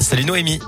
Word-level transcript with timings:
Salut 0.00 0.24
Noémie. 0.24 0.60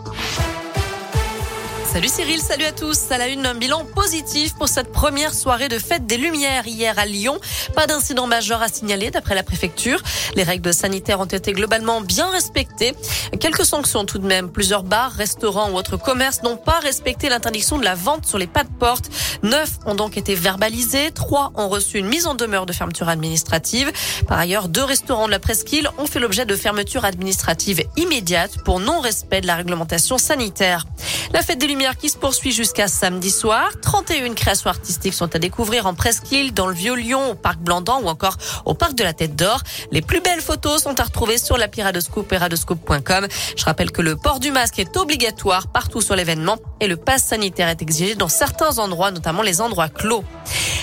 Salut 1.93 2.07
Cyril, 2.07 2.41
salut 2.41 2.67
à 2.67 2.71
tous. 2.71 3.11
À 3.11 3.19
la 3.19 3.27
une, 3.27 3.45
un 3.45 3.57
bilan 3.57 3.85
positif 3.85 4.55
pour 4.55 4.69
cette 4.69 4.93
première 4.93 5.35
soirée 5.35 5.69
de 5.69 5.77
fête 5.77 6.07
des 6.07 6.19
Lumières 6.19 6.69
hier 6.69 6.97
à 6.97 7.05
Lyon. 7.05 7.41
Pas 7.75 7.89
d'incident 7.89 8.29
majeur 8.29 8.63
à 8.63 8.69
signaler 8.69 9.11
d'après 9.11 9.35
la 9.35 9.43
préfecture. 9.43 10.01
Les 10.37 10.45
règles 10.45 10.73
sanitaires 10.73 11.19
ont 11.19 11.25
été 11.25 11.53
globalement 11.53 12.01
bien 12.01 12.31
respectées. 12.31 12.95
Quelques 13.41 13.65
sanctions 13.65 14.05
tout 14.05 14.19
de 14.19 14.27
même. 14.27 14.53
Plusieurs 14.53 14.85
bars, 14.85 15.11
restaurants 15.11 15.73
ou 15.73 15.75
autres 15.75 15.97
commerces 15.97 16.45
n'ont 16.45 16.57
pas 16.57 16.79
respecté 16.79 17.29
l'interdiction 17.29 17.77
de 17.77 17.85
la 17.85 17.97
vente 17.97 18.25
sur 18.25 18.39
les 18.39 18.47
pas 18.47 18.63
de 18.63 18.71
porte. 18.71 19.11
Neuf 19.43 19.79
ont 19.85 19.97
donc 19.97 20.17
été 20.17 20.37
verbalisés. 20.37 21.11
Trois 21.11 21.51
ont 21.57 21.69
reçu 21.69 21.99
une 21.99 22.07
mise 22.07 22.29
en 22.29 22.37
demeure 22.37 22.67
de 22.67 22.73
fermeture 22.73 23.09
administrative. 23.09 23.91
Par 24.29 24.39
ailleurs, 24.39 24.69
deux 24.69 24.85
restaurants 24.85 25.27
de 25.27 25.33
la 25.33 25.41
presqu'île 25.41 25.91
ont 25.99 26.07
fait 26.07 26.21
l'objet 26.21 26.47
de 26.47 26.55
fermeture 26.55 27.05
administrative 27.05 27.83
immédiate 27.97 28.63
pour 28.65 28.79
non-respect 28.79 29.41
de 29.41 29.49
la 29.49 29.57
réglementation 29.57 30.19
sanitaire. 30.19 30.85
La 31.33 31.43
fête 31.43 31.59
des 31.59 31.67
Lumières 31.67 31.80
qui 31.81 32.11
se 32.11 32.19
poursuit 32.19 32.53
jusqu'à 32.53 32.89
samedi 32.89 33.31
soir. 33.31 33.71
31 33.81 34.35
créations 34.35 34.69
artistiques 34.69 35.15
sont 35.15 35.35
à 35.35 35.39
découvrir 35.39 35.87
en 35.87 35.95
Presqu'île, 35.95 36.53
dans 36.53 36.67
le 36.67 36.75
Vieux-Lyon, 36.75 37.31
au 37.31 37.35
Parc 37.35 37.59
Blandan 37.59 38.03
ou 38.03 38.09
encore 38.09 38.37
au 38.67 38.75
Parc 38.75 38.95
de 38.95 39.03
la 39.03 39.15
Tête 39.15 39.35
d'Or. 39.35 39.63
Les 39.91 40.03
plus 40.03 40.21
belles 40.21 40.43
photos 40.43 40.83
sont 40.83 41.01
à 41.01 41.05
retrouver 41.05 41.39
sur 41.39 41.57
la 41.57 41.69
Piradoscope 41.69 42.31
et 42.33 42.37
radoscope.com. 42.37 43.27
Je 43.57 43.65
rappelle 43.65 43.93
que 43.93 44.03
le 44.03 44.17
port 44.17 44.41
du 44.41 44.51
masque 44.51 44.79
est 44.79 44.95
obligatoire 44.99 45.69
partout 45.69 46.03
sur 46.03 46.17
l'événement 46.17 46.59
et 46.81 46.87
le 46.87 46.99
pass 46.99 47.25
sanitaire 47.25 47.69
est 47.69 47.81
exigé 47.81 48.15
dans 48.15 48.29
certains 48.29 48.79
endroits, 48.79 49.11
notamment 49.11 49.43
les 49.43 49.63
endroits 49.63 49.89
clos. 49.89 50.23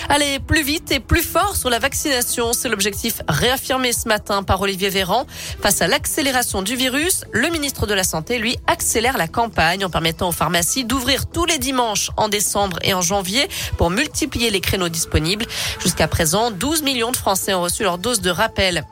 Aller 0.10 0.40
plus 0.40 0.64
vite 0.64 0.90
et 0.92 1.02
plus 1.02 1.22
fort 1.22 1.58
sur 1.58 1.70
la 1.70 1.80
vaccination, 1.80 2.54
c'est 2.54 2.70
l'objectif 2.70 3.22
réaffirmé 3.28 3.92
ce 3.92 4.08
matin 4.08 4.42
par 4.42 4.62
Olivier 4.62 4.90
Véran. 4.90 5.28
Face 5.62 5.82
à 5.82 5.88
l'accélération 5.88 6.62
du 6.62 6.78
virus, 6.78 7.26
le 7.34 7.50
ministre 7.50 7.86
de 7.88 7.94
la 7.94 8.06
Santé, 8.06 8.40
lui, 8.40 8.58
accélère 8.68 9.18
la 9.18 9.28
campagne 9.28 9.84
en 9.84 9.90
permettant 9.90 10.30
aux 10.30 10.32
pharmacies 10.32 10.86
d'ouvrir 10.86 11.26
tous 11.26 11.44
les 11.44 11.58
dimanches 11.58 12.10
en 12.16 12.30
décembre 12.30 12.80
et 12.84 12.94
en 12.94 13.02
janvier 13.02 13.50
pour 13.78 13.90
multiplier 13.90 14.50
les 14.50 14.62
créneaux 14.62 14.88
disponibles. 14.88 15.46
Jusqu'à 15.82 16.08
présent, 16.08 16.52
12 16.52 16.84
millions 16.84 17.12
de 17.12 17.18
Français 17.18 17.54
ont 17.54 17.62
reçu 17.62 17.84
leur 17.84 17.98
dose 17.98 18.22
de 18.22 18.30
rappel. 18.30 18.86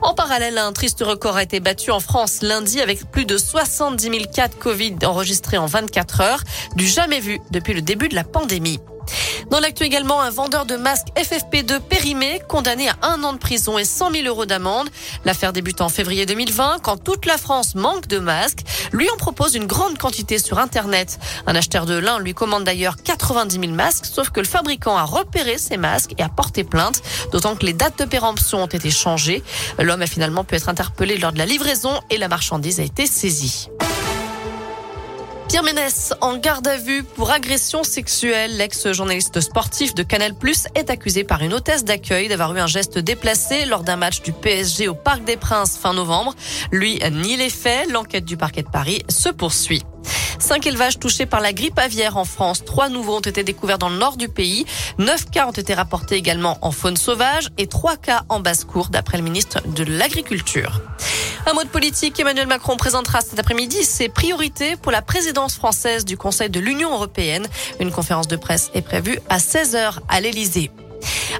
En 0.00 0.14
parallèle, 0.14 0.56
un 0.56 0.72
triste 0.72 1.04
record 1.06 1.36
a 1.36 1.42
été 1.42 1.60
battu 1.60 1.90
en 1.90 2.00
France 2.00 2.40
lundi 2.40 2.80
avec 2.80 3.10
plus 3.10 3.26
de 3.26 3.36
70 3.36 4.04
000 4.04 4.16
cas 4.34 4.48
de 4.48 4.54
Covid 4.54 4.96
enregistrés 5.04 5.58
en 5.58 5.66
24 5.66 6.20
heures, 6.22 6.42
du 6.76 6.86
jamais 6.86 7.20
vu 7.20 7.40
depuis 7.50 7.74
le 7.74 7.82
début 7.82 8.08
de 8.08 8.14
la 8.14 8.24
pandémie. 8.24 8.80
Dans 9.52 9.60
l'actu 9.60 9.84
également, 9.84 10.22
un 10.22 10.30
vendeur 10.30 10.64
de 10.64 10.76
masques 10.76 11.08
FFP2 11.14 11.80
périmé, 11.80 12.40
condamné 12.48 12.88
à 12.88 12.96
un 13.02 13.22
an 13.22 13.34
de 13.34 13.38
prison 13.38 13.76
et 13.76 13.84
100 13.84 14.12
000 14.12 14.26
euros 14.26 14.46
d'amende. 14.46 14.88
L'affaire 15.26 15.52
débute 15.52 15.82
en 15.82 15.90
février 15.90 16.24
2020, 16.24 16.78
quand 16.82 16.96
toute 16.96 17.26
la 17.26 17.36
France 17.36 17.74
manque 17.74 18.06
de 18.06 18.18
masques. 18.18 18.60
Lui 18.92 19.10
en 19.10 19.16
propose 19.18 19.54
une 19.54 19.66
grande 19.66 19.98
quantité 19.98 20.38
sur 20.38 20.58
Internet. 20.58 21.18
Un 21.46 21.54
acheteur 21.54 21.84
de 21.84 21.92
lin 21.92 22.18
lui 22.18 22.32
commande 22.32 22.64
d'ailleurs 22.64 22.96
90 22.96 23.60
000 23.60 23.72
masques, 23.72 24.06
sauf 24.06 24.30
que 24.30 24.40
le 24.40 24.46
fabricant 24.46 24.96
a 24.96 25.04
repéré 25.04 25.58
ces 25.58 25.76
masques 25.76 26.14
et 26.16 26.22
a 26.22 26.30
porté 26.30 26.64
plainte, 26.64 27.02
d'autant 27.30 27.54
que 27.54 27.66
les 27.66 27.74
dates 27.74 27.98
de 27.98 28.06
péremption 28.06 28.62
ont 28.62 28.68
été 28.68 28.90
changées. 28.90 29.42
L'homme 29.78 30.00
a 30.00 30.06
finalement 30.06 30.44
pu 30.44 30.54
être 30.54 30.70
interpellé 30.70 31.18
lors 31.18 31.32
de 31.32 31.38
la 31.38 31.44
livraison 31.44 32.00
et 32.08 32.16
la 32.16 32.28
marchandise 32.28 32.80
a 32.80 32.84
été 32.84 33.04
saisie. 33.04 33.68
Pierre 35.52 35.64
Ménès, 35.64 36.14
en 36.22 36.38
garde 36.38 36.66
à 36.66 36.78
vue 36.78 37.02
pour 37.02 37.30
agression 37.30 37.84
sexuelle, 37.84 38.56
l'ex-journaliste 38.56 39.42
sportif 39.42 39.94
de 39.94 40.02
Canal+, 40.02 40.32
est 40.74 40.88
accusé 40.88 41.24
par 41.24 41.42
une 41.42 41.52
hôtesse 41.52 41.84
d'accueil 41.84 42.28
d'avoir 42.28 42.56
eu 42.56 42.58
un 42.58 42.66
geste 42.66 42.98
déplacé 42.98 43.66
lors 43.66 43.82
d'un 43.82 43.96
match 43.96 44.22
du 44.22 44.32
PSG 44.32 44.88
au 44.88 44.94
Parc 44.94 45.24
des 45.24 45.36
Princes 45.36 45.76
fin 45.76 45.92
novembre. 45.92 46.34
Lui 46.70 47.00
nie 47.12 47.36
les 47.36 47.50
faits. 47.50 47.90
L'enquête 47.90 48.24
du 48.24 48.38
parquet 48.38 48.62
de 48.62 48.70
Paris 48.70 49.02
se 49.10 49.28
poursuit. 49.28 49.82
Cinq 50.38 50.66
élevages 50.66 50.98
touchés 50.98 51.26
par 51.26 51.42
la 51.42 51.52
grippe 51.52 51.78
aviaire 51.78 52.16
en 52.16 52.24
France. 52.24 52.64
Trois 52.64 52.88
nouveaux 52.88 53.18
ont 53.18 53.20
été 53.20 53.44
découverts 53.44 53.78
dans 53.78 53.90
le 53.90 53.98
nord 53.98 54.16
du 54.16 54.30
pays. 54.30 54.64
Neuf 54.96 55.26
cas 55.30 55.46
ont 55.46 55.52
été 55.52 55.74
rapportés 55.74 56.14
également 56.14 56.56
en 56.62 56.70
faune 56.70 56.96
sauvage 56.96 57.50
et 57.58 57.66
trois 57.66 57.98
cas 57.98 58.22
en 58.30 58.40
basse-cour, 58.40 58.88
d'après 58.88 59.18
le 59.18 59.22
ministre 59.22 59.60
de 59.66 59.84
l'Agriculture. 59.84 60.80
Un 61.44 61.54
mot 61.54 61.64
de 61.64 61.68
politique, 61.68 62.20
Emmanuel 62.20 62.46
Macron 62.46 62.76
présentera 62.76 63.20
cet 63.20 63.38
après-midi 63.38 63.82
ses 63.82 64.08
priorités 64.08 64.76
pour 64.76 64.92
la 64.92 65.02
présidence 65.02 65.56
française 65.56 66.04
du 66.04 66.16
Conseil 66.16 66.50
de 66.50 66.60
l'Union 66.60 66.92
européenne. 66.92 67.46
Une 67.80 67.90
conférence 67.90 68.28
de 68.28 68.36
presse 68.36 68.70
est 68.74 68.82
prévue 68.82 69.18
à 69.28 69.38
16h 69.38 69.94
à 70.08 70.20
l'Elysée. 70.20 70.70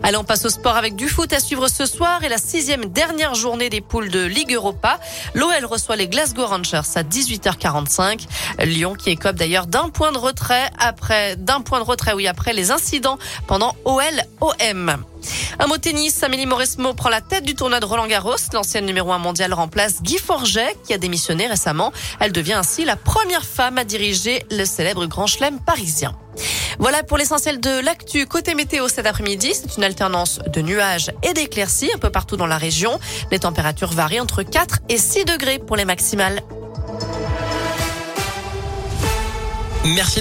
Allez, 0.02 0.16
on 0.16 0.24
passe 0.24 0.44
au 0.44 0.48
sport 0.48 0.76
avec 0.76 0.96
du 0.96 1.08
foot 1.08 1.32
à 1.32 1.38
suivre 1.38 1.68
ce 1.68 1.86
soir 1.86 2.24
et 2.24 2.28
la 2.28 2.38
sixième 2.38 2.86
dernière 2.86 3.34
journée 3.34 3.70
des 3.70 3.80
poules 3.80 4.08
de 4.08 4.24
Ligue 4.24 4.52
Europa. 4.52 4.98
L'OL 5.34 5.64
reçoit 5.64 5.96
les 5.96 6.08
Glasgow 6.08 6.46
Rangers 6.46 6.80
à 6.96 7.02
18h45. 7.02 8.26
Lyon 8.64 8.94
qui 8.94 9.10
écope 9.10 9.36
d'ailleurs 9.36 9.66
d'un 9.66 9.90
point 9.90 10.10
de 10.10 10.18
retrait 10.18 10.70
après, 10.78 11.36
d'un 11.36 11.60
point 11.60 11.78
de 11.78 11.84
retrait, 11.84 12.14
oui, 12.14 12.26
après 12.26 12.52
les 12.52 12.72
incidents 12.72 13.18
pendant 13.46 13.76
OL-OM. 14.42 15.04
Un 15.60 15.66
mot 15.68 15.78
tennis, 15.78 16.20
Amélie 16.24 16.46
Mauresmo 16.46 16.94
prend 16.94 17.08
la 17.08 17.20
tête 17.20 17.44
du 17.44 17.54
tournoi 17.54 17.78
de 17.78 17.86
Roland 17.86 18.08
Garros. 18.08 18.34
L'ancienne 18.52 18.84
numéro 18.84 19.12
1 19.12 19.18
mondiale 19.18 19.54
remplace 19.54 20.02
Guy 20.02 20.18
Forget, 20.18 20.76
qui 20.84 20.92
a 20.92 20.98
démissionné 20.98 21.46
récemment. 21.46 21.92
Elle 22.18 22.32
devient 22.32 22.54
ainsi 22.54 22.84
la 22.84 22.96
première 22.96 23.44
femme 23.44 23.78
à 23.78 23.84
diriger 23.84 24.44
le 24.50 24.64
célèbre 24.64 25.06
Grand 25.06 25.28
Chelem 25.28 25.60
parisien. 25.60 26.16
Voilà 26.80 27.04
pour 27.04 27.18
l'essentiel 27.18 27.60
de 27.60 27.80
l'actu. 27.84 28.26
Côté 28.26 28.54
météo 28.54 28.88
cet 28.88 29.06
après-midi, 29.06 29.52
c'est 29.54 29.76
une 29.76 29.84
alternance 29.84 30.40
de 30.52 30.60
nuages 30.60 31.12
et 31.22 31.32
d'éclaircies 31.34 31.90
un 31.94 31.98
peu 31.98 32.10
partout 32.10 32.36
dans 32.36 32.46
la 32.46 32.58
région. 32.58 32.98
Les 33.30 33.38
températures 33.38 33.92
varient 33.92 34.20
entre 34.20 34.42
4 34.42 34.80
et 34.88 34.98
6 34.98 35.24
degrés 35.24 35.60
pour 35.60 35.76
les 35.76 35.84
maximales. 35.84 36.42
Merci. 39.84 40.10